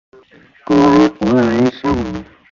[0.65, 2.25] 公安无人伤亡。